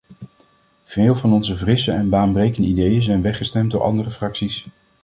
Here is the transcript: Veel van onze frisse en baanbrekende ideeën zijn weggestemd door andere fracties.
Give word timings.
Veel 0.83 1.15
van 1.15 1.33
onze 1.33 1.55
frisse 1.55 1.91
en 1.91 2.09
baanbrekende 2.09 2.67
ideeën 2.67 3.03
zijn 3.03 3.21
weggestemd 3.21 3.71
door 3.71 3.81
andere 3.83 4.09
fracties. 4.11 4.65